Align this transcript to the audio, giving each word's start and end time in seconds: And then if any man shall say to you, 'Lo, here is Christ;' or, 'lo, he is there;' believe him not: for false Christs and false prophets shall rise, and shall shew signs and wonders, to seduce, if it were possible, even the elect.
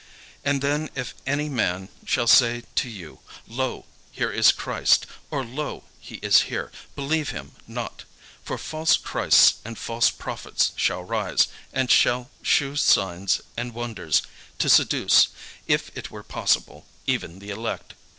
And 0.43 0.63
then 0.63 0.89
if 0.95 1.13
any 1.27 1.47
man 1.47 1.87
shall 2.05 2.25
say 2.25 2.63
to 2.73 2.89
you, 2.89 3.19
'Lo, 3.47 3.85
here 4.11 4.31
is 4.31 4.51
Christ;' 4.51 5.05
or, 5.29 5.45
'lo, 5.45 5.83
he 5.99 6.15
is 6.23 6.45
there;' 6.49 6.71
believe 6.95 7.29
him 7.29 7.51
not: 7.67 8.05
for 8.43 8.57
false 8.57 8.97
Christs 8.97 9.57
and 9.63 9.77
false 9.77 10.09
prophets 10.09 10.71
shall 10.75 11.03
rise, 11.03 11.49
and 11.71 11.91
shall 11.91 12.31
shew 12.41 12.75
signs 12.75 13.41
and 13.55 13.75
wonders, 13.75 14.23
to 14.57 14.69
seduce, 14.69 15.27
if 15.67 15.95
it 15.95 16.09
were 16.09 16.23
possible, 16.23 16.87
even 17.05 17.37
the 17.37 17.51
elect. 17.51 17.93